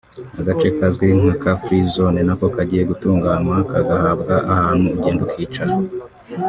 agace 0.39 0.67
kazwi 0.77 1.05
nka 1.19 1.33
Car 1.41 1.57
Free 1.63 1.85
Zone 1.95 2.19
nako 2.27 2.45
kagiye 2.55 2.83
gutunganywa 2.91 3.57
kagahabwa 3.71 4.35
ahantu 4.53 4.85
ugenda 4.95 5.21
ukicara 5.27 5.73